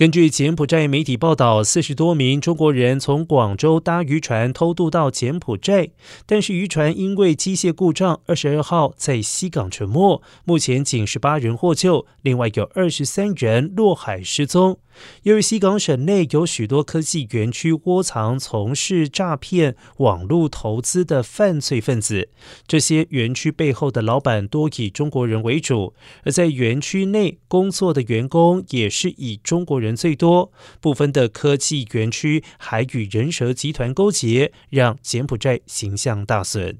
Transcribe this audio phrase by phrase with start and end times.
[0.00, 5.90] 根据柬埔寨媒体报道，四十多名中国人从广州搭渔船偷渡到柬埔寨，
[6.24, 10.22] 但是渔船因为机械故障，二十二号在西港沉没。
[10.46, 14.78] 目前仅十八人获救，另外有二十三人落海失踪。
[15.22, 22.28] 由于西港省内有许多科技园区窝藏从事诈骗、网络投资的犯罪分子，
[22.66, 25.94] 这些园区背后的老板多以中国人为主，
[26.24, 30.52] 而在园区内工作的员工也是以中国人最多。
[30.80, 36.78] 部分的科技园区还与人蛇集团勾结，让柬埔寨形象大损。